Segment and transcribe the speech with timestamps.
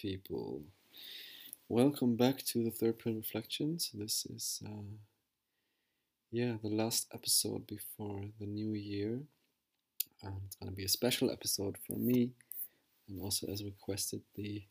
[0.00, 0.62] people?
[1.68, 3.90] Welcome back to the Third Pill Reflections.
[3.92, 4.94] This is, uh,
[6.30, 9.18] yeah, the last episode before the new year.
[10.24, 12.30] Um, it's going to be a special episode for me,
[13.08, 14.62] and also as requested, the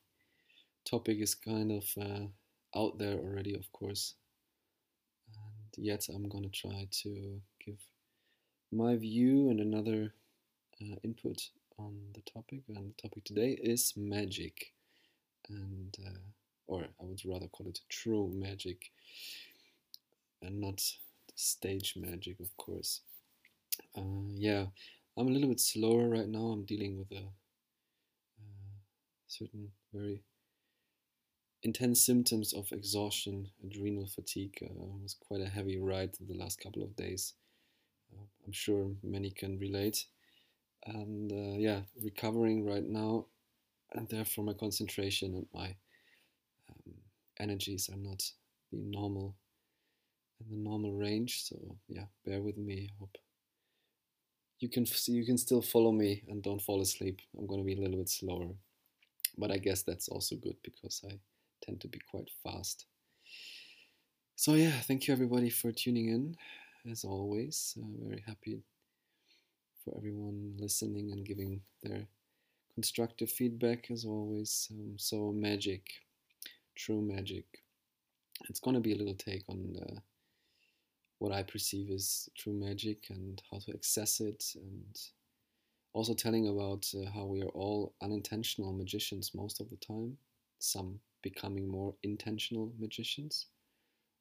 [0.85, 4.13] topic is kind of uh, out there already, of course.
[5.33, 7.79] And yet, I'm going to try to give
[8.71, 10.13] my view and another
[10.81, 12.61] uh, input on the topic.
[12.69, 14.71] And the topic today is magic,
[15.49, 16.19] and uh,
[16.67, 18.91] or I would rather call it true magic,
[20.41, 20.81] and not
[21.35, 23.01] stage magic, of course.
[23.95, 24.65] Uh, yeah,
[25.17, 26.47] I'm a little bit slower right now.
[26.47, 28.77] I'm dealing with a uh,
[29.27, 30.21] certain very
[31.63, 34.57] intense symptoms of exhaustion, adrenal fatigue.
[34.61, 37.33] Uh, it was quite a heavy ride the last couple of days.
[38.13, 40.05] Uh, I'm sure many can relate.
[40.85, 43.25] And uh, yeah, recovering right now,
[43.93, 45.75] and therefore my concentration and my
[46.69, 46.93] um,
[47.39, 48.23] energies are not
[48.71, 49.35] the normal
[50.39, 51.43] in the normal range.
[51.43, 52.89] So yeah, bear with me.
[52.99, 53.17] Hope
[54.59, 57.21] you can you can still follow me and don't fall asleep.
[57.37, 58.49] I'm going to be a little bit slower,
[59.37, 61.19] but I guess that's also good because I
[61.63, 62.85] tend to be quite fast.
[64.35, 66.35] So yeah, thank you everybody for tuning in.
[66.89, 68.61] As always, uh, very happy
[69.83, 72.07] for everyone listening and giving their
[72.77, 73.89] constructive feedback.
[73.89, 75.83] is always, um, so magic,
[76.75, 77.45] true magic.
[78.49, 79.97] It's gonna be a little take on the,
[81.17, 84.95] what I perceive as true magic and how to access it, and
[85.93, 90.15] also telling about uh, how we are all unintentional magicians most of the time.
[90.59, 93.47] Some becoming more intentional magicians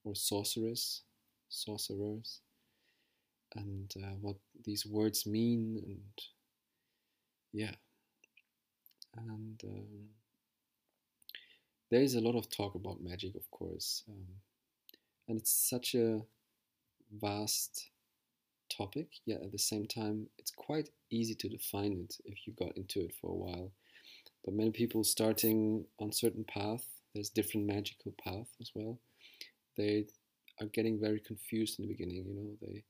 [0.04, 1.02] or sorcerers,
[1.50, 2.40] sorcerers,
[3.54, 6.22] and uh, what these words mean, and
[7.52, 7.74] yeah,
[9.18, 10.08] and um,
[11.90, 14.26] there is a lot of talk about magic, of course, um,
[15.28, 16.20] and it's such a
[17.20, 17.90] vast
[18.76, 19.08] topic.
[19.24, 23.00] Yet at the same time, it's quite easy to define it if you got into
[23.00, 23.72] it for a while
[24.46, 28.98] but many people starting on certain path there's different magical path as well
[29.76, 30.06] they
[30.60, 32.82] are getting very confused in the beginning you know they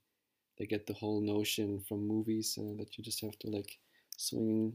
[0.59, 3.79] they get the whole notion from movies uh, that you just have to like
[4.17, 4.73] swing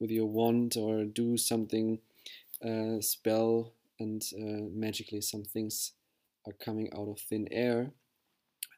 [0.00, 1.98] with your wand or do something
[2.64, 5.92] uh, spell and uh, magically some things
[6.46, 7.90] are coming out of thin air.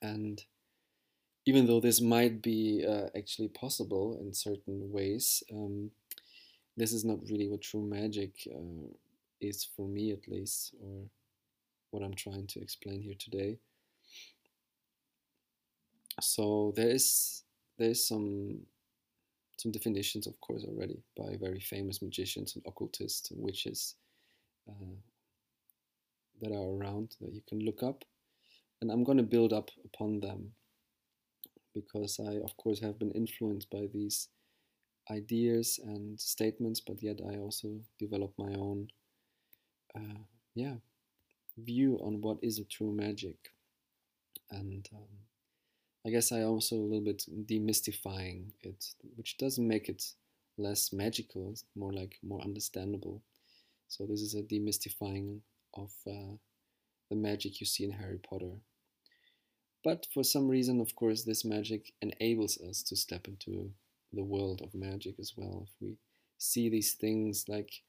[0.02, 0.42] And
[1.46, 5.90] even though this might be uh, actually possible in certain ways um,
[6.76, 8.88] this is not really what true magic uh,
[9.40, 11.04] is for me at least or
[11.90, 13.58] what i'm trying to explain here today.
[16.20, 17.42] So there is
[17.78, 18.60] there is some
[19.56, 23.94] some definitions of course already by very famous magicians and occultists and witches
[24.68, 24.96] uh,
[26.40, 28.04] that are around that you can look up
[28.80, 30.52] and i'm going to build up upon them
[31.74, 34.28] because i of course have been influenced by these
[35.10, 38.88] ideas and statements, but yet I also develop my own,
[39.94, 40.22] uh,
[40.54, 40.74] yeah,
[41.58, 43.36] view on what is a true magic.
[44.50, 45.08] And um,
[46.06, 50.04] I guess I also a little bit demystifying it, which doesn't make it
[50.56, 53.22] less magical, it's more like more understandable.
[53.88, 55.40] So this is a demystifying
[55.74, 56.36] of uh,
[57.10, 58.52] the magic you see in Harry Potter.
[59.82, 63.70] But for some reason, of course, this magic enables us to step into
[64.12, 65.66] the world of magic as well.
[65.66, 65.96] If we
[66.38, 67.82] see these things like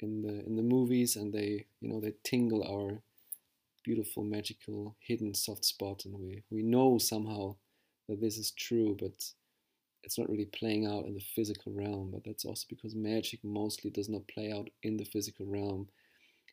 [0.00, 3.00] in the in the movies and they you know they tingle our
[3.84, 7.54] beautiful magical hidden soft spot and we we know somehow
[8.08, 9.12] that this is true but
[10.04, 12.10] it's not really playing out in the physical realm.
[12.12, 15.88] But that's also because magic mostly does not play out in the physical realm.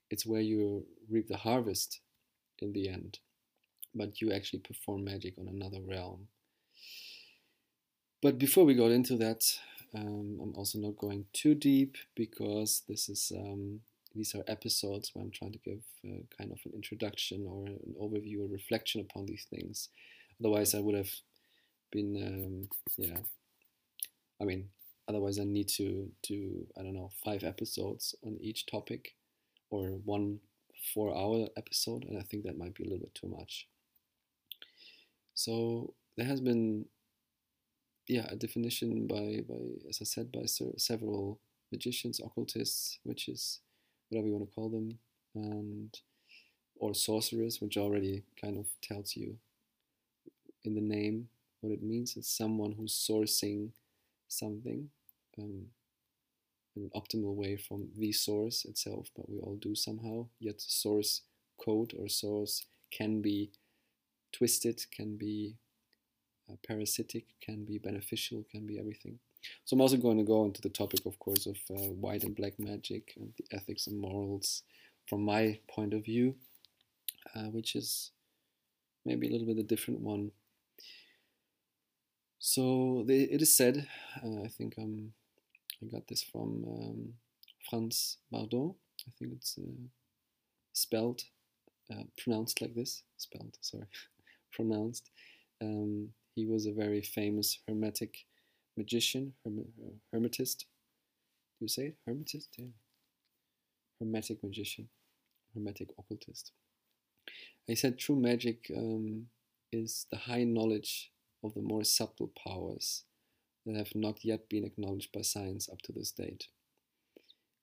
[0.09, 2.01] It's where you reap the harvest
[2.59, 3.19] in the end
[3.95, 6.27] but you actually perform magic on another realm.
[8.21, 9.43] But before we got into that,
[9.95, 13.79] um, I'm also not going too deep because this is um,
[14.15, 17.95] these are episodes where I'm trying to give uh, kind of an introduction or an
[18.01, 19.89] overview or reflection upon these things.
[20.39, 21.11] Otherwise, I would have
[21.91, 23.19] been um, yeah.
[24.41, 24.69] I mean,
[25.07, 29.15] otherwise I need to do I don't know five episodes on each topic,
[29.69, 30.39] or one
[30.93, 33.67] four-hour episode, and I think that might be a little bit too much.
[35.33, 36.85] So there has been
[38.07, 39.59] yeah, a definition by, by
[39.89, 41.39] as I said, by several
[41.71, 43.61] magicians, occultists, witches,
[44.09, 44.97] whatever you want to call them,
[45.33, 45.99] and
[46.77, 49.37] or sorcerers, which already kind of tells you
[50.63, 51.29] in the name
[51.61, 52.17] what it means.
[52.17, 53.69] It's someone who's sourcing
[54.27, 54.89] something.
[55.37, 55.67] Um,
[56.75, 60.27] in an optimal way from the source itself, but we all do somehow.
[60.39, 61.21] Yet source
[61.63, 63.51] code or source can be
[64.33, 65.55] twisted, can be
[66.49, 69.19] uh, parasitic, can be beneficial, can be everything.
[69.65, 72.35] So I'm also going to go into the topic, of course, of uh, white and
[72.35, 74.63] black magic and the ethics and morals
[75.07, 76.35] from my point of view,
[77.35, 78.11] uh, which is
[79.05, 80.31] maybe a little bit a different one.
[82.39, 83.87] So it is said,
[84.23, 85.13] uh, I think um,
[85.81, 87.13] I got this from um,
[87.69, 88.75] Franz Bardon.
[89.07, 89.87] I think it's uh,
[90.73, 91.23] spelled,
[91.91, 93.03] uh, pronounced like this.
[93.17, 93.87] Spelled, sorry,
[94.51, 95.09] pronounced.
[95.61, 98.25] Um, he was a very famous hermetic
[98.77, 99.65] magician, herm-
[100.11, 100.65] hermetist.
[101.59, 101.95] Do you say it?
[102.05, 102.49] Hermetist?
[102.57, 102.67] Yeah.
[103.99, 104.89] Hermetic magician,
[105.53, 106.51] hermetic occultist.
[107.67, 109.27] He said true magic um,
[109.71, 111.11] is the high knowledge
[111.43, 113.03] of the more subtle powers
[113.65, 116.47] that have not yet been acknowledged by science up to this date.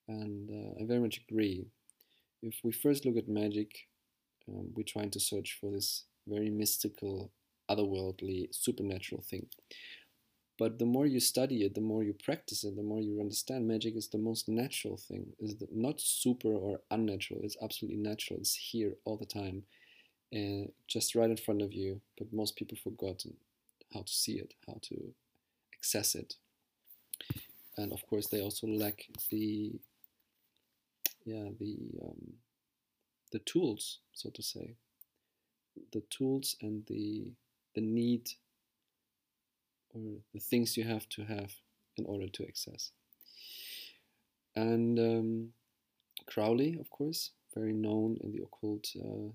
[0.08, 1.66] And uh, I very much agree.
[2.42, 3.86] If we first look at magic,
[4.48, 7.30] um, we're trying to search for this very mystical,
[7.70, 9.46] otherworldly, supernatural thing.
[10.58, 13.66] But the more you study it, the more you practice it, the more you understand
[13.66, 15.32] magic is the most natural thing.
[15.40, 17.40] Is not super or unnatural.
[17.42, 18.40] It's absolutely natural.
[18.40, 19.64] It's here all the time,
[20.30, 22.00] and just right in front of you.
[22.18, 23.34] But most people forgotten
[23.94, 25.14] how to see it, how to
[25.74, 26.34] access it,
[27.76, 29.72] and of course they also lack the
[31.24, 32.34] yeah the um,
[33.32, 34.74] the tools, so to say,
[35.92, 37.32] the tools and the
[37.74, 38.28] the need
[39.94, 41.52] or the things you have to have
[41.96, 42.92] in order to access.
[44.56, 45.48] And um,
[46.26, 49.32] Crowley, of course, very known in the occult uh,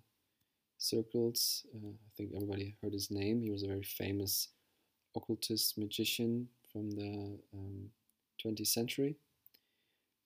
[0.78, 1.66] circles.
[1.76, 3.42] Uh, I think everybody heard his name.
[3.42, 4.50] He was a very famous
[5.16, 7.90] occultist magician from the um,
[8.44, 9.16] 20th century.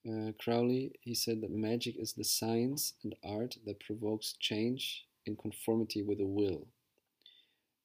[0.07, 5.35] Uh, Crowley, he said that magic is the science and art that provokes change in
[5.35, 6.67] conformity with the will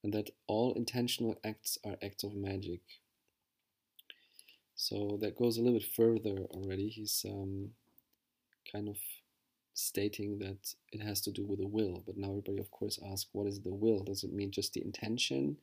[0.07, 2.81] and that all intentional acts are acts of magic.
[4.77, 6.87] So that goes a little bit further already.
[6.89, 7.71] He's um,
[8.71, 8.99] kind of
[9.75, 12.05] stating that it has to do with the will.
[12.07, 14.05] But now everybody, of course, asks, what is the will?
[14.05, 15.57] Does it mean just the intention?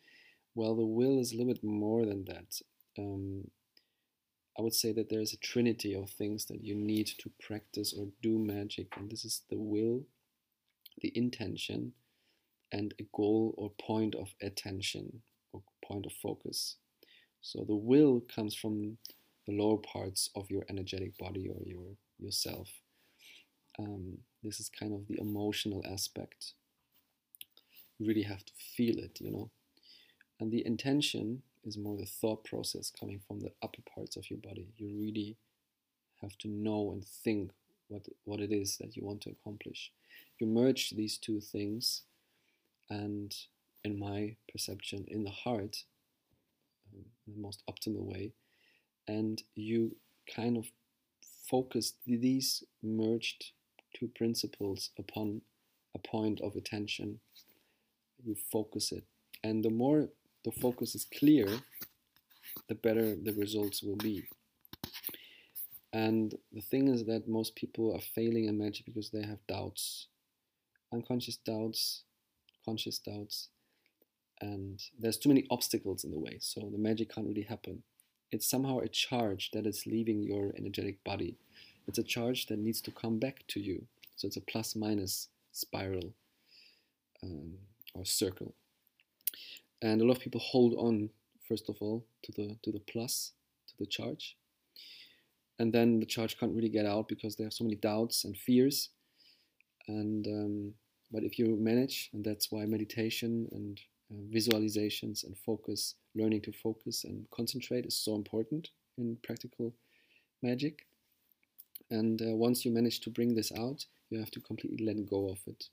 [0.55, 2.59] Well, the will is a little bit more than that.
[2.97, 3.49] Um,
[4.59, 7.93] I would say that there is a trinity of things that you need to practice
[7.97, 10.03] or do magic, and this is the will,
[11.01, 11.93] the intention,
[12.73, 15.21] and a goal or point of attention
[15.53, 16.75] or point of focus.
[17.41, 18.97] So the will comes from
[19.45, 22.69] the lower parts of your energetic body or your yourself.
[23.77, 26.53] Um, this is kind of the emotional aspect.
[27.99, 29.51] You really have to feel it, you know.
[30.39, 34.39] And the intention is more the thought process coming from the upper parts of your
[34.39, 34.67] body.
[34.77, 35.37] You really
[36.21, 37.51] have to know and think
[37.87, 39.91] what what it is that you want to accomplish.
[40.39, 42.03] You merge these two things
[42.89, 43.33] and
[43.83, 45.83] in my perception in the heart
[46.93, 48.31] um, the most optimal way.
[49.07, 49.95] And you
[50.33, 50.65] kind of
[51.49, 53.51] focus these merged
[53.93, 55.41] two principles upon
[55.95, 57.19] a point of attention.
[58.23, 59.03] You focus it.
[59.43, 60.09] And the more
[60.45, 61.47] the focus is clear
[62.69, 64.23] the better the results will be.
[65.91, 70.07] And the thing is that most people are failing in magic because they have doubts.
[70.91, 72.03] Unconscious doubts
[72.65, 73.49] conscious doubts,
[74.41, 77.83] and there's too many obstacles in the way, so the magic can't really happen.
[78.31, 81.37] It's somehow a charge that is leaving your energetic body.
[81.87, 83.85] It's a charge that needs to come back to you.
[84.15, 86.13] So it's a plus minus spiral
[87.21, 87.53] um,
[87.93, 88.53] or circle.
[89.81, 91.09] And a lot of people hold on,
[91.47, 93.33] first of all, to the to the plus,
[93.67, 94.35] to the charge.
[95.59, 98.35] And then the charge can't really get out because they have so many doubts and
[98.35, 98.89] fears.
[99.87, 100.73] And um,
[101.13, 103.79] but if you manage, and that's why meditation and
[104.11, 109.73] uh, visualizations and focus, learning to focus and concentrate is so important in practical
[110.41, 110.87] magic.
[111.91, 115.29] And uh, once you manage to bring this out, you have to completely let go
[115.29, 115.65] of it.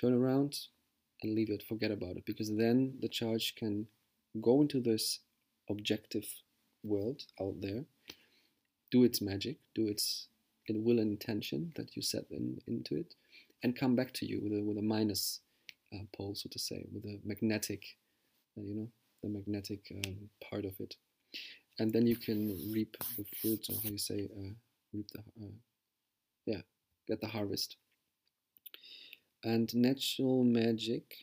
[0.00, 0.56] Turn around
[1.22, 3.88] and leave it, forget about it, because then the charge can
[4.40, 5.18] go into this
[5.68, 6.26] objective
[6.84, 7.84] world out there,
[8.92, 10.28] do its magic, do its
[10.66, 13.14] it will and intention that you set in, into it,
[13.62, 15.40] and come back to you with a, with a minus
[15.94, 17.84] uh, pole, so to say, with a magnetic,
[18.56, 18.88] uh, you know,
[19.22, 20.96] the magnetic um, part of it.
[21.78, 24.52] And then you can reap the fruits, or how you say, uh,
[24.92, 25.50] reap the, uh,
[26.46, 26.60] yeah,
[27.08, 27.76] get the harvest.
[29.42, 31.14] And natural magic,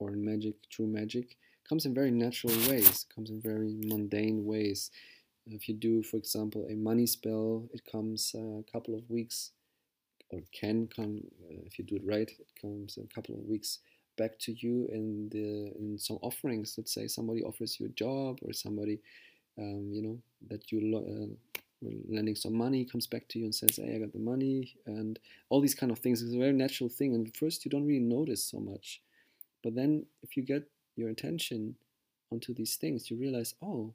[0.00, 1.36] or magic, true magic,
[1.68, 4.90] comes in very natural ways, comes in very mundane ways.
[5.46, 9.52] If you do, for example, a money spell, it comes a couple of weeks,
[10.30, 12.30] or can come uh, if you do it right.
[12.30, 13.78] It comes a couple of weeks
[14.16, 16.74] back to you in the in some offerings.
[16.76, 19.00] Let's say somebody offers you a job, or somebody,
[19.58, 23.76] um, you know, that you uh, lending some money comes back to you and says,
[23.76, 26.22] "Hey, I got the money," and all these kind of things.
[26.22, 29.00] It's a very natural thing, and first you don't really notice so much,
[29.62, 30.64] but then if you get
[30.96, 31.76] your attention
[32.30, 33.94] onto these things, you realize, oh,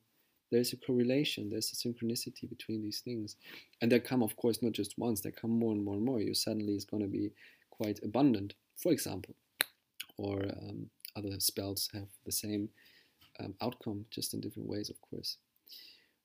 [0.53, 3.35] there's a correlation, there's a synchronicity between these things.
[3.81, 6.21] And they come, of course, not just once, they come more and more and more.
[6.21, 7.31] You suddenly is going to be
[7.71, 9.35] quite abundant, for example.
[10.17, 12.69] Or um, other spells have the same
[13.39, 15.37] um, outcome, just in different ways, of course.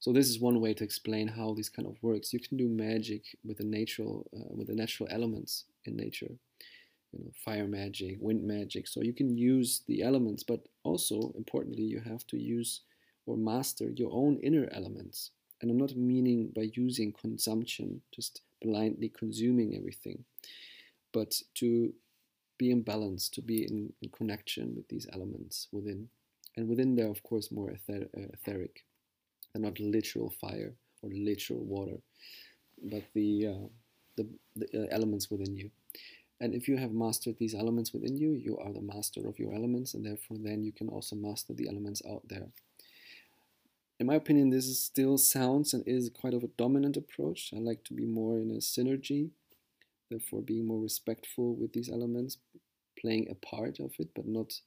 [0.01, 2.33] So this is one way to explain how this kind of works.
[2.33, 6.37] You can do magic with the natural, uh, with the natural elements in nature
[7.13, 8.87] you know, fire magic, wind magic.
[8.87, 12.83] So you can use the elements, but also importantly, you have to use
[13.29, 15.31] or master your own inner elements.
[15.61, 20.25] And I'm not meaning by using consumption, just blindly consuming everything,
[21.13, 21.93] but to
[22.59, 26.09] be in balance, to be in, in connection with these elements within.
[26.57, 28.05] And within there, of course, more uh,
[28.35, 28.85] etheric.
[29.55, 31.99] and not literal fire or literal water,
[32.83, 33.67] but the, uh,
[34.17, 35.71] the, the uh, elements within you.
[36.41, 39.53] And if you have mastered these elements within you, you are the master of your
[39.55, 42.49] elements, and therefore then you can also master the elements out there.
[44.01, 47.53] In my opinion, this is still sounds and is quite of a dominant approach.
[47.55, 49.31] I like to be more in a synergy,
[50.09, 52.39] therefore being more respectful with these elements,
[53.01, 54.61] playing a part of it, but not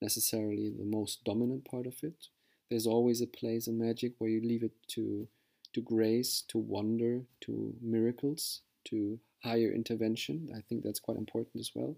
[0.00, 2.28] necessarily the most dominant part of it.
[2.70, 5.28] There's always a place in magic where you leave it to
[5.74, 10.50] to grace, to wonder, to miracles, to higher intervention.
[10.54, 11.96] I think that's quite important as well.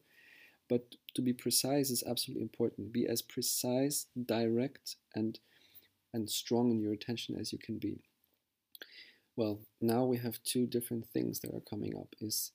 [0.69, 2.93] But to be precise is absolutely important.
[2.93, 5.39] Be as precise, direct, and
[6.15, 8.01] and strong in your attention as you can be.
[9.37, 12.15] Well, now we have two different things that are coming up.
[12.21, 12.53] Is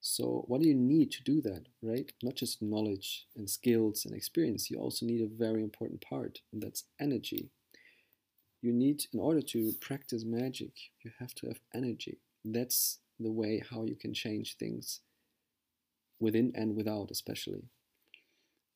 [0.00, 2.10] so what do you need to do that, right?
[2.22, 4.70] Not just knowledge and skills and experience.
[4.70, 7.50] You also need a very important part, and that's energy.
[8.62, 10.72] You need, in order to practice magic,
[11.04, 12.18] you have to have energy.
[12.44, 15.00] That's the way how you can change things
[16.20, 17.64] within and without, especially.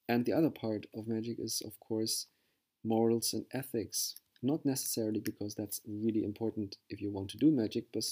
[0.08, 2.26] And the other part of magic is, of course,
[2.86, 4.16] morals and ethics.
[4.42, 8.04] Not necessarily because that's really important if you want to do magic, but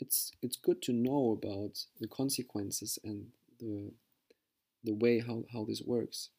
[0.00, 3.26] it's it's good to know about the consequences and
[3.58, 3.92] the
[4.84, 6.30] the way how, how this works.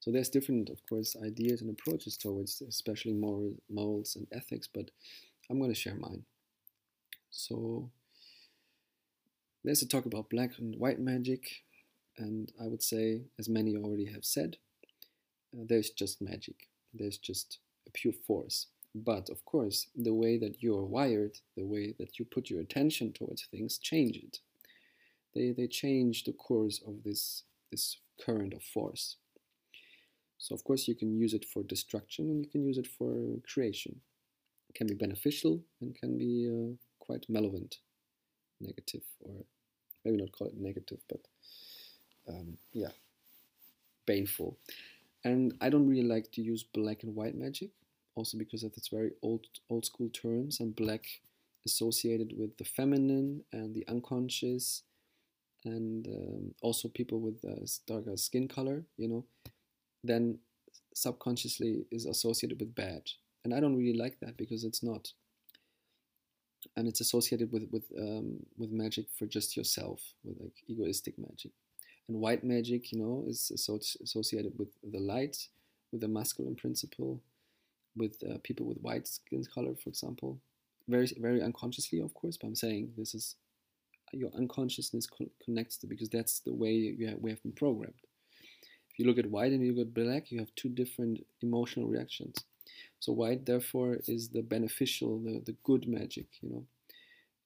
[0.00, 4.90] So there's different, of course, ideas and approaches towards especially moral, morals and ethics, but
[5.50, 6.24] I'm going to share mine.
[7.30, 7.90] So
[9.64, 11.62] there's a talk about black and white magic,
[12.16, 14.58] and I would say, as many already have said,
[15.52, 16.68] there's just magic.
[16.94, 18.66] There's just a pure force.
[18.94, 22.60] But of course, the way that you are wired, the way that you put your
[22.60, 24.38] attention towards things, change it.
[25.34, 29.16] They, they change the course of this, this current of force.
[30.38, 33.14] So of course you can use it for destruction and you can use it for
[33.52, 34.00] creation.
[34.70, 37.78] It can be beneficial and can be uh, quite malevolent,
[38.60, 39.44] negative or
[40.04, 41.20] maybe not call it negative, but
[42.28, 42.90] um, yeah,
[44.06, 44.56] baneful.
[45.26, 47.70] And I don't really like to use black and white magic,
[48.14, 51.04] also because of it's very old old school terms, and black
[51.66, 54.84] associated with the feminine and the unconscious,
[55.64, 59.24] and um, also people with uh, darker skin color, you know,
[60.04, 60.38] then
[60.94, 63.02] subconsciously is associated with bad.
[63.44, 65.12] And I don't really like that because it's not
[66.76, 71.50] and it's associated with with um, with magic for just yourself, with like egoistic magic.
[72.08, 75.48] And white magic, you know, is associated with the light,
[75.90, 77.20] with the masculine principle,
[77.96, 80.38] with uh, people with white skin color, for example.
[80.88, 83.34] Very very unconsciously, of course, but I'm saying this is
[84.12, 87.94] your unconsciousness co connects to because that's the way you have, we have been programmed.
[88.90, 91.86] If you look at white and you look at black, you have two different emotional
[91.86, 92.36] reactions.
[93.00, 96.64] So white, therefore, is the beneficial, the, the good magic, you know.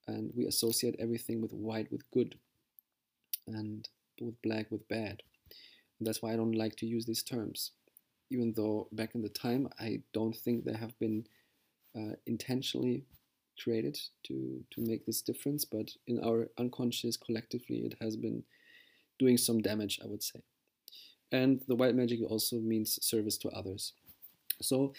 [0.07, 2.37] And we associate everything with white with good
[3.47, 3.89] and
[4.21, 5.23] with black with bad.
[5.99, 7.73] And that's why I don't like to use these terms.
[8.31, 11.27] Even though back in the time, I don't think they have been
[11.97, 13.05] uh, intentionally
[13.63, 18.43] created to, to make this difference, but in our unconscious collectively, it has been
[19.19, 20.41] doing some damage, I would say.
[21.33, 23.93] And the white magic also means service to others.
[24.63, 24.95] So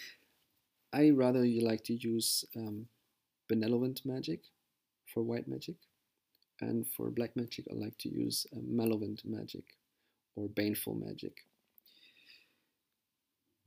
[0.92, 2.86] I rather you like to use um,
[3.48, 4.40] benevolent magic
[5.12, 5.76] for white magic,
[6.60, 9.64] and for black magic I like to use uh, malevolent magic
[10.36, 11.44] or baneful magic.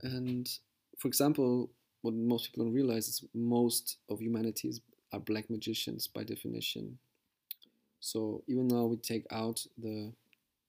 [0.01, 0.49] And
[0.97, 1.69] for example,
[2.01, 4.71] what most people don't realize is most of humanity
[5.11, 6.97] are black magicians by definition.
[7.99, 10.13] So even though we take out the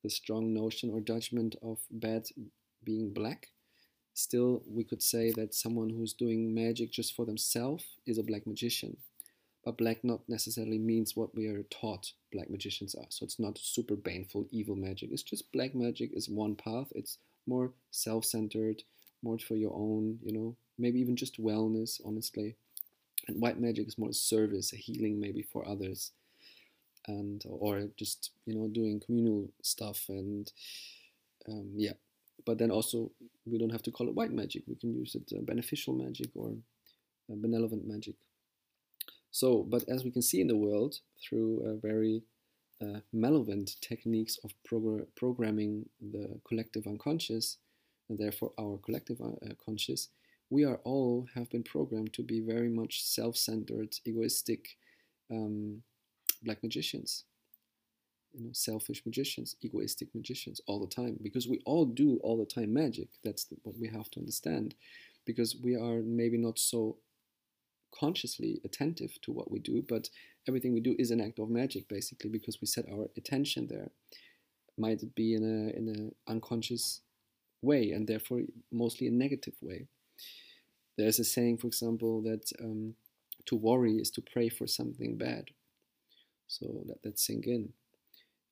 [0.02, 2.28] the strong notion or judgment of bad
[2.84, 3.50] being black,
[4.14, 8.46] still we could say that someone who's doing magic just for themselves is a black
[8.46, 8.96] magician.
[9.66, 13.08] But black not necessarily means what we are taught black magicians are.
[13.10, 15.10] So it's not super baneful, evil magic.
[15.12, 16.86] It's just black magic is one path.
[16.94, 18.84] It's more self-centered,
[19.22, 22.56] more for your own, you know, maybe even just wellness, honestly.
[23.28, 26.12] And white magic is more service, a healing maybe for others
[27.08, 30.52] and or just you know doing communal stuff and
[31.48, 31.92] um, yeah
[32.44, 33.10] but then also
[33.44, 36.30] we don't have to call it white magic we can use it uh, beneficial magic
[36.34, 36.50] or
[37.30, 38.14] uh, benevolent magic
[39.40, 42.16] so but as we can see in the world through uh, very
[43.24, 45.72] malevolent techniques of progr programming
[46.14, 47.46] the collective unconscious
[48.08, 50.08] and therefore our collective uh, conscious
[50.50, 54.76] we are all have been programmed to be very much self-centered egoistic
[55.30, 55.82] um,
[56.42, 57.24] black magicians,
[58.32, 62.46] you know, selfish magicians, egoistic magicians all the time because we all do all the
[62.46, 63.08] time magic.
[63.24, 64.74] That's the, what we have to understand
[65.24, 66.98] because we are maybe not so
[67.94, 70.08] consciously attentive to what we do, but
[70.48, 73.90] everything we do is an act of magic basically because we set our attention there.
[74.78, 77.00] Might be in a in an unconscious
[77.62, 79.86] way and therefore mostly a negative way.
[80.98, 82.94] There's a saying, for example, that um,
[83.46, 85.50] to worry is to pray for something bad.
[86.46, 87.72] So let that sink in.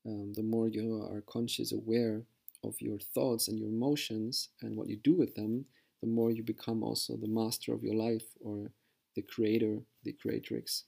[0.06, 2.22] Um, the more you are conscious, aware
[2.62, 5.66] of your thoughts and your emotions and what you do with them,
[6.02, 8.70] the more you become also the master of your life or
[9.14, 10.84] the creator, the creatrix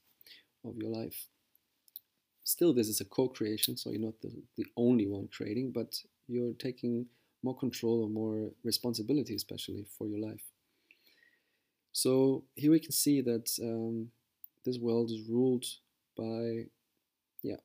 [0.64, 1.26] of your life.
[2.44, 6.00] Still, this is a co creation, so you're not the, the only one creating, but
[6.28, 7.06] you're taking
[7.42, 10.42] more control or more responsibility, especially for your life.
[11.92, 14.10] So, here we can see that um,
[14.64, 15.64] this world is ruled
[16.16, 16.66] by
[17.42, 17.60] yeah,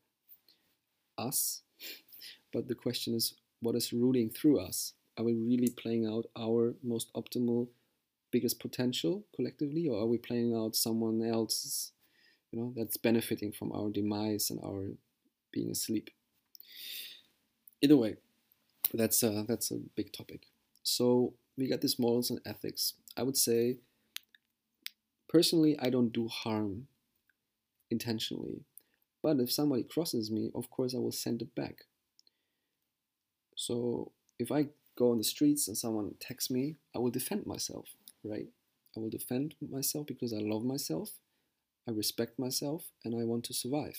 [1.17, 1.61] us.
[2.53, 4.93] But the question is, what is ruling through us?
[5.17, 7.67] Are we really playing out our most optimal,
[8.31, 11.91] biggest potential collectively, or are we playing out someone else's,
[12.51, 14.89] you know, that's benefiting from our demise and our
[15.51, 16.09] being asleep?
[17.81, 18.15] Either way,
[18.93, 20.47] that's a, that's a big topic.
[20.83, 22.93] So we got these morals and ethics.
[23.17, 23.77] I would say,
[25.29, 26.87] personally, I don't do harm
[27.89, 28.63] intentionally.
[29.21, 31.85] But if somebody crosses me, of course I will send it back.
[33.55, 37.89] So if I go on the streets and someone attacks me, I will defend myself,
[38.23, 38.47] right?
[38.95, 41.09] I will defend myself because I love myself,
[41.87, 43.97] I respect myself, and I want to survive.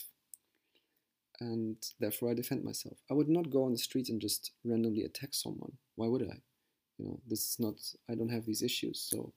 [1.40, 2.98] And therefore I defend myself.
[3.10, 5.72] I would not go on the streets and just randomly attack someone.
[5.96, 6.42] Why would I?
[6.98, 7.74] You know, this is not
[8.08, 9.00] I don't have these issues.
[9.00, 9.32] So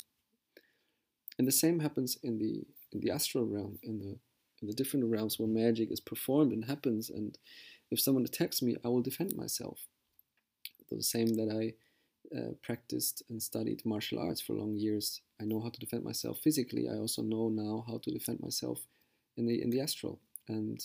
[1.38, 4.18] and the same happens in the in the astral realm, in the
[4.62, 7.10] in the different realms where magic is performed and happens.
[7.10, 7.38] And
[7.92, 9.80] if someone attacks me, I will defend myself.
[10.90, 11.74] The same that I
[12.36, 15.22] uh, practiced and studied martial arts for long years.
[15.42, 16.88] I know how to defend myself physically.
[16.90, 18.86] I also know now how to defend myself
[19.38, 20.80] in the in the astral, and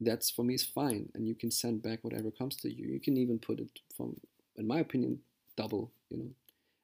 [0.00, 1.08] that's for me is fine.
[1.14, 2.88] And you can send back whatever comes to you.
[2.88, 4.16] You can even put it from,
[4.56, 5.20] in my opinion,
[5.56, 5.92] double.
[6.10, 6.30] You know,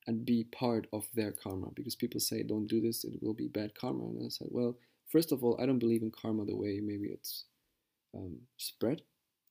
[0.06, 3.48] and be part of their karma because people say don't do this; it will be
[3.48, 4.04] bad karma.
[4.04, 4.76] And I said, well,
[5.10, 7.44] First of all, I don't believe in karma the way maybe it's
[8.16, 9.02] um, spread,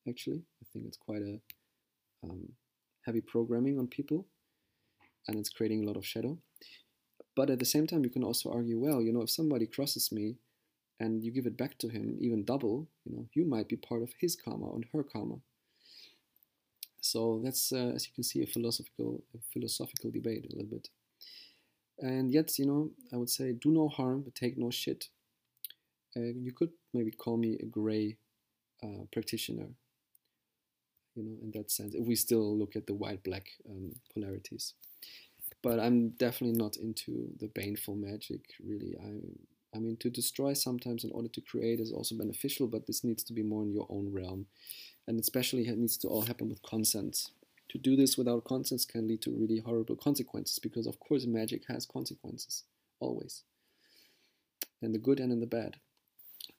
[0.08, 0.41] actually.
[0.62, 1.39] I think it's quite a
[2.24, 2.54] um,
[3.10, 4.28] heavy programming on people
[5.28, 6.38] and it's creating a lot of shadow.
[7.36, 10.12] But at the same time, you can also argue, well, you know, if somebody crosses
[10.12, 10.36] me
[11.00, 14.04] and you give it back to him, even double, you know, you might be part
[14.04, 15.38] of his karma and her karma.
[17.02, 20.89] So that's, uh, as you can see, a philosophical, a philosophical debate a little bit.
[21.98, 25.10] And yet, you know, I would say, do no harm, but take no shit.
[26.15, 28.17] Uh, you could maybe call me a gray
[28.84, 29.69] uh, practitioner,
[31.19, 34.73] you know, in that sense, if we still look at the white-black um, polarities.
[35.62, 38.95] But I'm definitely not into the baneful magic, really.
[39.03, 43.03] I, I mean, to destroy sometimes in order to create is also beneficial, but this
[43.03, 44.45] needs to be more in your own realm.
[45.08, 47.32] And especially it needs to all happen with consent.
[47.69, 51.63] To do this without consent can lead to really horrible consequences because, of course, magic
[51.67, 52.63] has consequences,
[52.99, 53.43] always.
[54.82, 55.75] In the good and in the bad.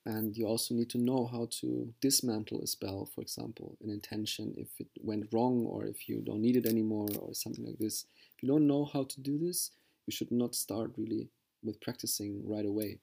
[0.06, 4.54] And you also need to know how to dismantle a spell, for example, an intention,
[4.56, 8.06] if it went wrong or if you don't need it anymore or something like this.
[8.36, 9.72] If you don't know how to do this,
[10.06, 11.28] you should not start really
[11.62, 12.98] with practicing right away.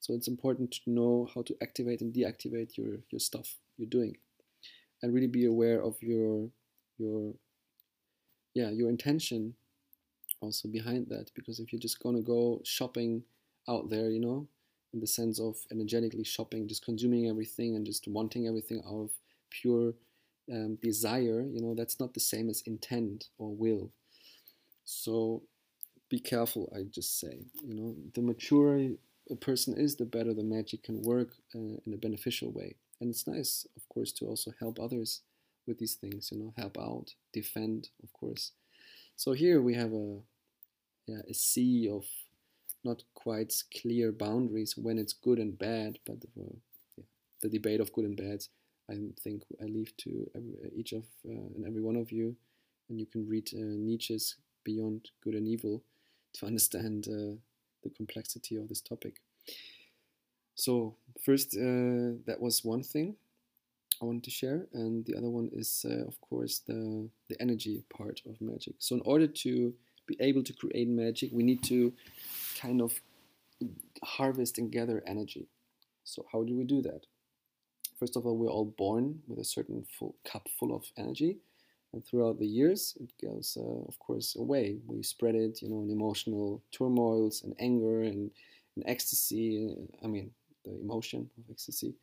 [0.00, 4.16] So it's important to know how to activate and deactivate your, your stuff you're doing.
[5.02, 6.48] And really be aware of your
[6.98, 7.34] your
[8.54, 9.54] yeah, your intention
[10.40, 13.22] also behind that because if you're just gonna go shopping
[13.68, 14.46] out there, you know,
[14.92, 19.10] in the sense of energetically shopping, just consuming everything and just wanting everything out of
[19.50, 19.94] pure
[20.52, 23.90] um, desire, you know, that's not the same as intent or will.
[24.84, 25.42] So
[26.08, 27.46] be careful, I just say.
[27.64, 28.90] You know, the mature
[29.30, 32.74] a person is, the better the magic can work uh, in a beneficial way.
[33.00, 35.20] And it's nice, of course, to also help others
[35.66, 36.30] with these things.
[36.32, 38.52] You know, help out, defend, of course.
[39.16, 40.18] So here we have a
[41.06, 42.04] yeah, a sea of
[42.84, 46.54] not quite clear boundaries when it's good and bad, but the, uh,
[46.96, 47.04] yeah,
[47.40, 48.44] the debate of good and bad,
[48.90, 52.36] I think I leave to every, each of uh, and every one of you,
[52.88, 55.82] and you can read uh, Nietzsche's Beyond Good and Evil
[56.34, 57.36] to understand uh,
[57.82, 59.20] the complexity of this topic.
[60.54, 63.16] So first, uh, that was one thing
[64.00, 67.84] I wanted to share, and the other one is, uh, of course, the the energy
[67.96, 68.74] part of magic.
[68.78, 69.74] So in order to
[70.06, 71.92] be able to create magic, we need to
[72.62, 73.00] kind of
[74.04, 75.48] harvest and gather energy.
[76.04, 77.06] So how do we do that?
[77.98, 81.38] First of all, we're all born with a certain full cup full of energy,
[81.92, 84.78] and throughout the years, it goes, uh, of course, away.
[84.86, 88.30] We spread it, you know, in emotional turmoils and anger and,
[88.76, 89.76] and ecstasy.
[90.02, 90.30] I mean,
[90.64, 91.94] the emotion of ecstasy,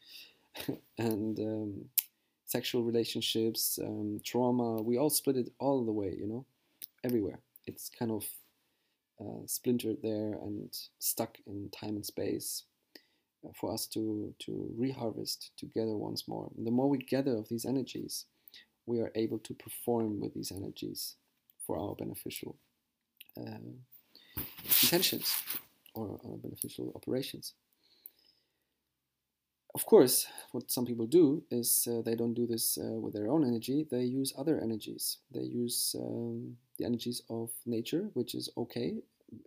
[0.98, 1.86] and um,
[2.46, 4.82] sexual relationships, um, trauma.
[4.82, 6.46] We all split it all the way, you know,
[7.04, 7.40] everywhere.
[7.66, 8.24] It's kind of
[9.20, 12.64] uh, splintered there and stuck in time and space
[13.46, 16.50] uh, for us to to reharvest together once more.
[16.58, 18.26] And the more we gather of these energies,
[18.86, 21.16] we are able to perform with these energies
[21.66, 22.58] for our beneficial
[23.38, 23.60] uh,
[24.66, 25.36] intentions
[25.94, 27.54] or our beneficial operations.
[29.76, 33.30] Of course, what some people do is uh, they don't do this uh, with their
[33.30, 35.20] own energy, they use other energies.
[35.32, 38.96] They use um, the energies of nature, which is okay.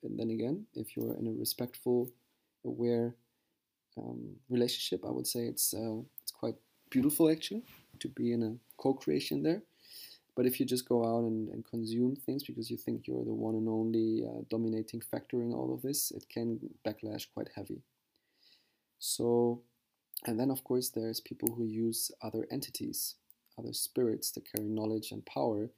[0.05, 2.11] And then again, if you're in a respectful,
[2.65, 3.17] aware
[3.99, 6.55] um, relationship, I would say it's, uh, it's quite
[6.91, 7.63] beautiful actually
[8.01, 9.63] to be in a co-creation there.
[10.35, 13.35] But if you just go out and, and, consume things because you think you're the
[13.35, 17.83] one and only uh, dominating factor in all of this, it can backlash quite heavy.
[18.99, 19.61] So,
[20.25, 23.17] and then of course there's people who use other entities,
[23.59, 25.69] other spirits that carry knowledge and power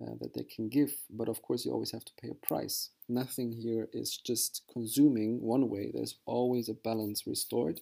[0.00, 0.92] uh, that they can give.
[1.10, 2.90] But of course you always have to pay a price.
[3.08, 5.90] Nothing here is just consuming one way.
[5.92, 7.80] There's always a balance restored.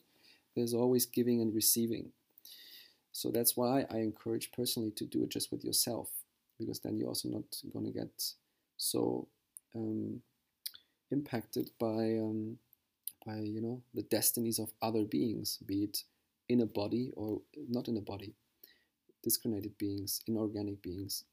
[0.55, 2.13] There's always giving and receiving.
[3.13, 6.11] So that's why I encourage personally to do it just with yourself,
[6.59, 8.11] because then you're also not going to get
[8.77, 9.29] so
[9.75, 10.21] um,
[11.11, 12.59] impacted by um,
[13.25, 16.03] by you know the destinies of other beings, be it
[16.49, 18.35] in a body or not in a body,
[19.23, 21.25] discriminated beings, inorganic beings.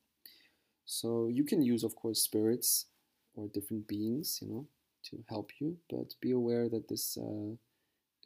[0.91, 2.87] So you can use, of course, spirits
[3.35, 4.67] or different beings, you know,
[5.05, 7.55] to help you, but be aware that this uh,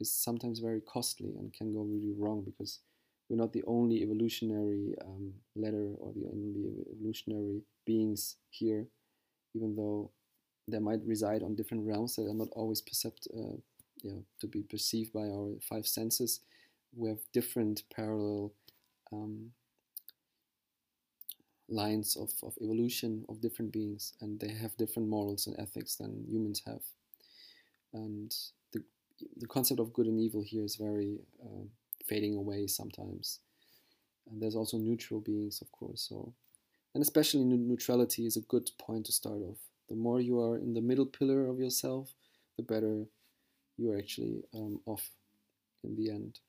[0.00, 2.80] is sometimes very costly and can go really wrong because
[3.28, 8.88] we're not the only evolutionary um, letter or the only evolutionary beings here,
[9.54, 10.10] even though
[10.66, 13.58] they might reside on different realms that are not always percept, uh,
[14.02, 16.40] yeah, to be perceived by our five senses.
[16.96, 18.54] We have different parallel
[19.12, 19.52] um,
[21.68, 26.24] lines of, of evolution of different beings, and they have different morals and ethics than
[26.28, 26.82] humans have.
[27.92, 28.34] And
[28.72, 28.82] the,
[29.36, 31.64] the concept of good and evil here is very uh,
[32.06, 33.40] fading away sometimes.
[34.30, 36.06] And there's also neutral beings, of course.
[36.08, 36.32] So,
[36.94, 39.58] and especially neutrality is a good point to start off.
[39.88, 42.12] The more you are in the middle pillar of yourself,
[42.56, 43.04] the better
[43.76, 45.10] you are actually um, off
[45.84, 46.40] in the end.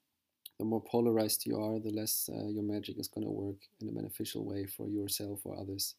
[0.59, 3.89] The more polarized you are, the less uh, your magic is going to work in
[3.89, 5.95] a beneficial way for yourself or others.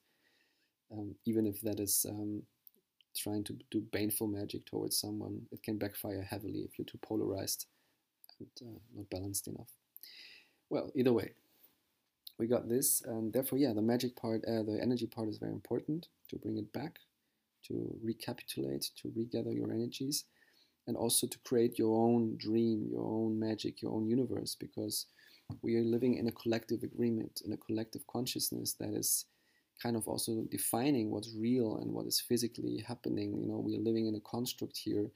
[0.92, 2.42] Um, even if that is um,
[3.16, 7.66] trying to do baneful magic towards someone, it can backfire heavily if you're too polarized
[8.40, 9.70] and uh, not balanced enough.
[10.70, 11.32] Well, either way,
[12.38, 15.52] we got this, and therefore, yeah, the magic part, uh, the energy part is very
[15.52, 16.98] important to bring it back,
[17.66, 20.24] to recapitulate, to regather your energies,
[20.88, 25.06] and also to create your own dream, your own magic, your own universe, because
[25.62, 29.26] we are living in a collective agreement, in a collective consciousness that is
[29.82, 33.36] kind of also defining what's real and what is physically happening.
[33.38, 35.10] You know, we are living in a construct here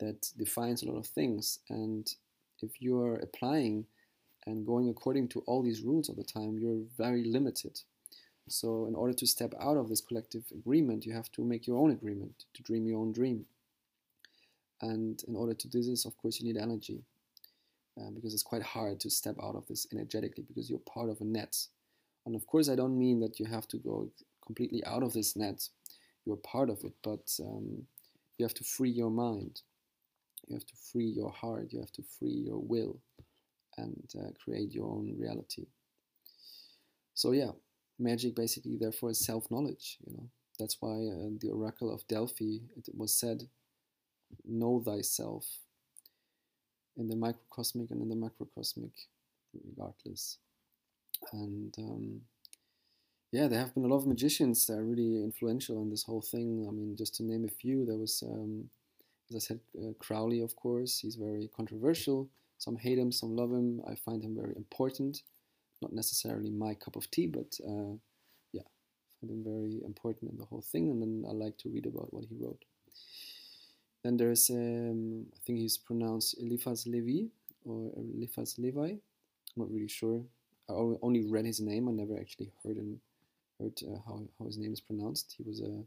[0.00, 2.12] that defines a lot of things, and
[2.60, 3.86] if you're applying
[4.46, 7.78] and going according to all these rules all the time, you're very limited.
[8.48, 11.78] So, in order to step out of this collective agreement, you have to make your
[11.78, 13.46] own agreement to dream your own dream.
[14.82, 17.02] And in order to do this, of course, you need energy
[17.98, 21.20] uh, because it's quite hard to step out of this energetically because you're part of
[21.20, 21.56] a net.
[22.26, 24.10] And of course, I don't mean that you have to go
[24.44, 25.68] completely out of this net.
[26.24, 27.82] you're part of it, but um,
[28.38, 29.62] you have to free your mind,
[30.46, 32.98] you have to free your heart, you have to free your will,
[33.76, 35.66] and uh, create your own reality.
[37.14, 37.50] So yeah,
[37.98, 39.98] magic basically therefore is self-knowledge.
[40.06, 43.48] You know that's why uh, the oracle of Delphi it was said,
[44.44, 45.46] "Know thyself."
[46.96, 48.92] In the microcosmic and in the macrocosmic,
[49.54, 50.38] regardless.
[51.32, 52.20] And um,
[53.30, 56.20] yeah, there have been a lot of magicians that are really influential in this whole
[56.20, 56.66] thing.
[56.68, 58.68] I mean, just to name a few, there was, um,
[59.30, 60.98] as I said, uh, Crowley, of course.
[60.98, 62.28] He's very controversial.
[62.58, 63.80] Some hate him, some love him.
[63.88, 65.22] I find him very important.
[65.80, 67.96] Not necessarily my cup of tea, but uh,
[68.52, 70.90] yeah, I find him very important in the whole thing.
[70.90, 72.64] And then I like to read about what he wrote.
[74.04, 77.26] Then there's, um, I think he's pronounced Eliphas Levi
[77.64, 78.90] or Eliphas Levi.
[78.90, 79.00] I'm
[79.56, 80.22] not really sure.
[80.68, 81.88] I only read his name.
[81.88, 83.00] I never actually heard him
[83.60, 85.34] heard uh, how, how his name is pronounced.
[85.36, 85.84] He was a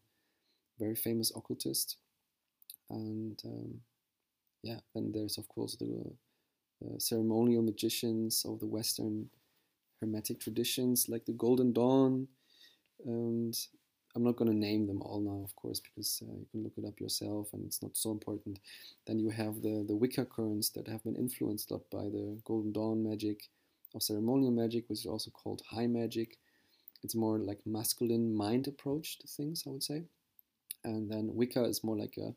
[0.79, 1.97] very famous occultist.
[2.89, 3.81] And um,
[4.63, 6.11] yeah, then there's, of course, the
[6.85, 9.29] uh, ceremonial magicians of the Western
[9.99, 12.27] Hermetic traditions, like the Golden Dawn.
[13.05, 13.57] And
[14.15, 16.73] I'm not going to name them all now, of course, because uh, you can look
[16.77, 18.59] it up yourself and it's not so important.
[19.05, 22.37] Then you have the, the Wicca currents that have been influenced a lot by the
[22.45, 23.49] Golden Dawn magic
[23.93, 26.37] of ceremonial magic, which is also called high magic
[27.05, 30.05] it's more like masculine mind approach to things, I would say.
[30.83, 32.33] And then Wicca is more like a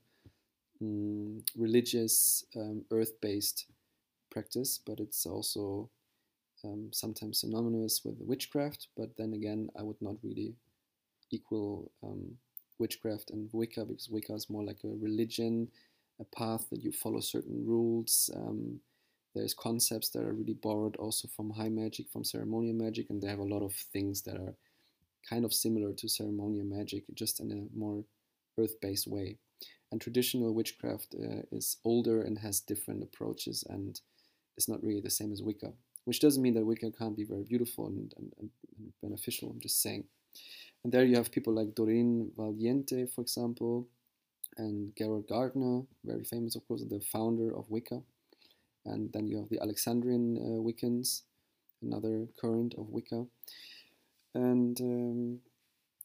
[0.84, 3.64] mm, religious, um, earth-based
[4.30, 5.88] practice, but it's also
[6.64, 8.88] um, sometimes synonymous with witchcraft.
[8.94, 10.54] But then again, I would not really
[11.30, 12.36] equal um,
[12.78, 15.68] witchcraft and Wicca because Wicca is more like a religion,
[16.20, 18.30] a path that you follow certain rules.
[18.34, 18.80] Um,
[19.34, 23.28] there's concepts that are really borrowed also from high magic, from ceremonial magic, and they
[23.28, 24.54] have a lot of things that are
[25.28, 28.04] kind of similar to ceremonial magic, just in a more
[28.58, 29.36] earth-based way.
[29.90, 34.00] And traditional witchcraft uh, is older and has different approaches and
[34.56, 35.72] is not really the same as Wicca,
[36.04, 39.80] which doesn't mean that Wicca can't be very beautiful and, and, and beneficial, I'm just
[39.80, 40.04] saying.
[40.88, 43.86] And there you have people like Doreen Valiente, for example,
[44.56, 48.00] and Gerald Gardner, very famous, of course, the founder of Wicca.
[48.86, 51.24] And then you have the Alexandrian uh, Wiccans,
[51.82, 53.26] another current of Wicca.
[54.34, 55.40] And um,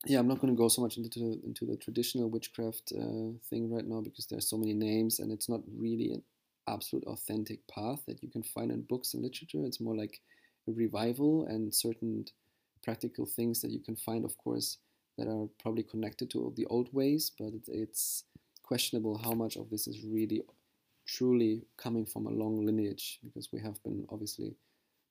[0.05, 3.39] yeah, I'm not going to go so much into the, into the traditional witchcraft uh,
[3.49, 6.23] thing right now because there's so many names and it's not really an
[6.67, 9.63] absolute authentic path that you can find in books and literature.
[9.63, 10.19] It's more like
[10.67, 12.25] a revival and certain
[12.83, 14.77] practical things that you can find, of course,
[15.17, 18.23] that are probably connected to the old ways, but it's
[18.63, 20.41] questionable how much of this is really
[21.05, 24.55] truly coming from a long lineage because we have been obviously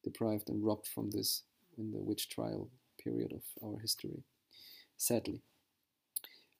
[0.02, 1.42] deprived and robbed from this
[1.78, 2.68] in the witch trial
[3.02, 4.22] period of our history,
[4.96, 5.40] sadly.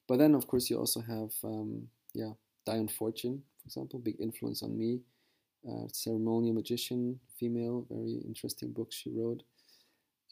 [0.08, 2.32] But then, of course, you also have, um, yeah,
[2.66, 5.00] Dion Fortune, for example, big influence on me.
[5.68, 9.42] Uh, ceremonial magician, female, very interesting book she wrote.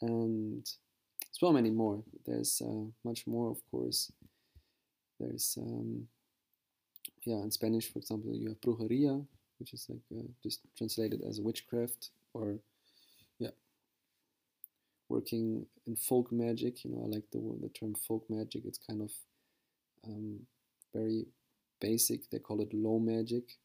[0.01, 0.69] And
[1.31, 2.03] so many more.
[2.25, 4.11] There's uh, much more, of course.
[5.19, 6.07] There's um,
[7.23, 9.25] yeah, in Spanish, for example, you have brujeria,
[9.59, 12.57] which is like uh, just translated as witchcraft or
[13.39, 13.51] yeah,
[15.09, 16.83] working in folk magic.
[16.83, 18.63] You know, I like the the term folk magic.
[18.65, 19.11] It's kind of
[20.05, 20.39] um,
[20.93, 21.25] very
[21.79, 22.29] basic.
[22.29, 23.57] They call it low magic.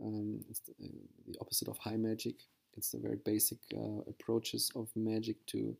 [0.00, 0.88] Um, it's the, uh,
[1.26, 2.36] the, opposite of high magic.
[2.78, 5.76] It's the very basic uh, approaches of magic to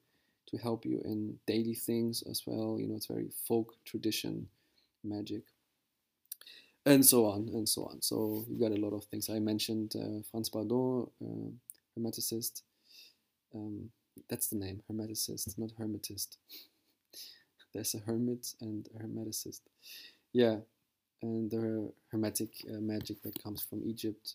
[0.49, 2.79] to help you in daily things as well.
[2.81, 4.49] You know, it's very folk tradition
[5.05, 5.43] magic
[6.87, 8.01] and so on and so on.
[8.01, 9.29] So you got a lot of things.
[9.29, 11.51] I mentioned uh, Franz Bardon, uh,
[11.99, 12.63] hermeticist.
[13.55, 13.91] Um,
[14.29, 16.39] that's the name, hermeticist, not hermetist.
[17.75, 19.61] There's a hermit and a hermeticist.
[20.33, 20.57] Yeah,
[21.23, 24.35] and the hermetic uh, magic that comes from Egypt,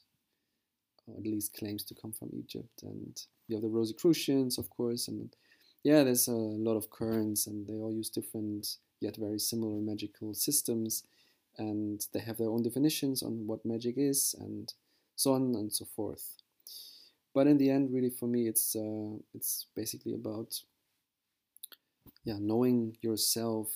[1.07, 2.83] or at least claims to come from Egypt.
[2.83, 5.35] And you have the Rosicrucians, of course, and
[5.83, 10.33] yeah, there's a lot of currents, and they all use different yet very similar magical
[10.33, 11.03] systems
[11.57, 14.73] and they have their own definitions on what magic is and
[15.15, 16.37] so on and so forth.
[17.35, 20.59] But in the end, really for me, it's uh, it's basically about
[22.23, 23.69] yeah knowing yourself,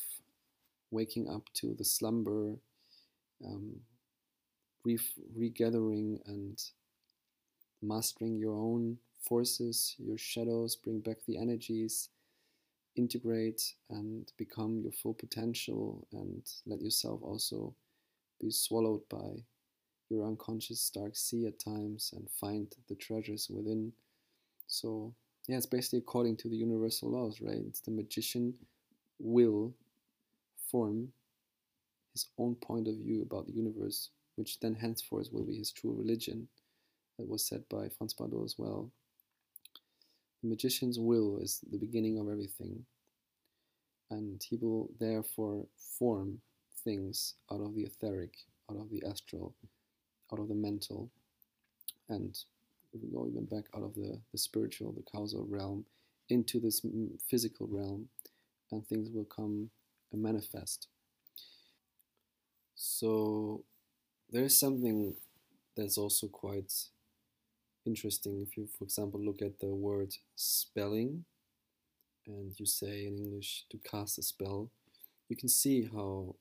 [0.92, 2.56] waking up to the slumber,
[3.46, 3.82] um,
[4.86, 5.00] re-
[5.36, 6.62] regathering and
[7.82, 12.10] mastering your own forces, your shadows, bring back the energies,
[12.96, 17.74] integrate and become your full potential and let yourself also
[18.42, 19.44] be swallowed by
[20.10, 23.92] your unconscious dark sea at times and find the treasures within.
[24.68, 25.14] So,
[25.48, 27.62] yeah, it's basically according to the universal laws, right?
[27.68, 28.54] It's the magician
[29.20, 29.74] will
[30.72, 31.10] form
[32.14, 35.94] his own point of view about the universe, which then henceforth will be his true
[35.94, 36.48] religion.
[37.18, 38.92] That was said by Franz Bardon as well.
[40.44, 42.86] The magician's will is the beginning of everything,
[44.12, 45.66] and he will therefore
[45.98, 46.42] form
[46.84, 48.36] things out of the etheric,
[48.70, 49.56] out of the astral,
[50.32, 51.10] out of the mental,
[52.10, 52.38] and
[52.94, 55.86] if we go even back out of the, the spiritual, the causal realm,
[56.30, 56.86] into this
[57.30, 58.08] physical realm,
[58.72, 59.70] and things will come
[60.12, 60.88] and manifest.
[62.76, 63.64] So
[64.30, 65.16] there is something
[65.76, 66.72] that's also quite
[67.88, 71.26] interesting if you, for example, look at the word spelling
[72.28, 74.70] and you say in English to cast a spell,
[75.30, 76.36] you can see how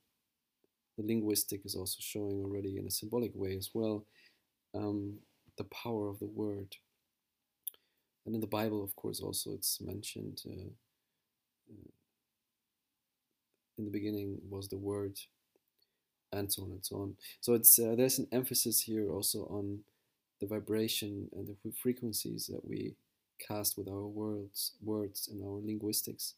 [0.99, 4.05] the linguistic is also showing already in a symbolic way as well
[4.75, 5.15] um,
[5.57, 6.77] the power of the word.
[8.25, 10.71] And in the Bible, of course, also it's mentioned uh,
[11.71, 11.91] uh,
[13.79, 15.19] in the beginning was the word,
[16.33, 17.17] and so on and so on.
[17.41, 19.81] So it's uh, there's an emphasis here also on
[20.41, 22.95] the vibration and the frequencies that we
[23.39, 26.35] cast with our words, words and our linguistics,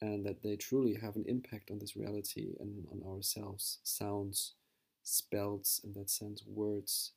[0.00, 3.78] and that they truly have an impact on this reality and on ourselves.
[3.82, 4.54] Sounds,
[5.02, 7.12] spells in that sense, words,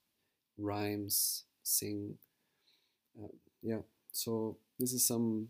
[0.58, 2.16] rhymes, sing.
[3.22, 3.28] Uh,
[3.62, 3.80] yeah,
[4.12, 5.50] so this is some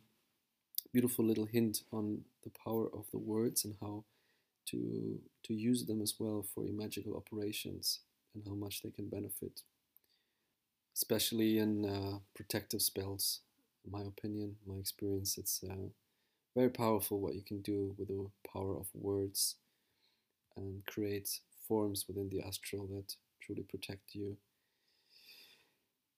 [0.91, 4.03] beautiful little hint on the power of the words and how
[4.65, 7.99] to to use them as well for magical operations
[8.35, 9.61] and how much they can benefit
[10.95, 13.41] especially in uh, protective spells.
[13.85, 15.89] In my opinion, my experience, it's uh,
[16.55, 19.55] very powerful what you can do with the power of words
[20.55, 24.37] and create forms within the astral that truly protect you.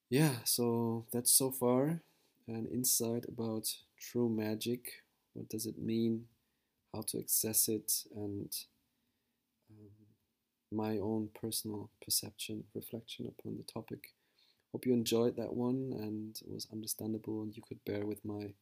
[0.10, 2.02] Yeah, so that's so far
[2.48, 3.68] an insight about
[4.00, 5.04] true magic.
[5.34, 6.26] What does it mean?
[6.94, 8.56] How to access it and
[9.70, 9.90] um,
[10.72, 14.14] my own personal perception, reflection upon the topic.
[14.74, 18.54] Hope you enjoyed that one and it was understandable and you could bear with my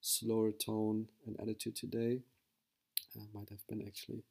[0.00, 2.20] slower tone and attitude today.
[3.16, 4.24] I might have been actually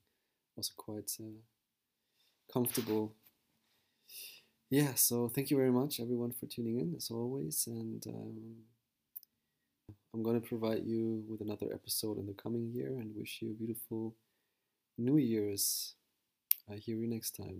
[0.57, 1.39] also quite uh,
[2.53, 3.15] comfortable.
[4.69, 8.55] Yeah, so thank you very much everyone for tuning in as always and um,
[10.13, 13.51] I'm going to provide you with another episode in the coming year and wish you
[13.51, 14.15] a beautiful
[14.97, 15.95] New Year's.
[16.71, 17.57] I hear you next time.